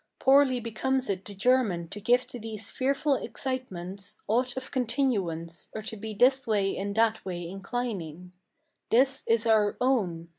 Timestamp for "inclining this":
7.47-9.23